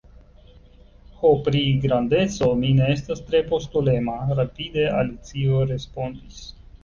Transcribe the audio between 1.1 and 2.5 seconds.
"Ho, pri grandeco,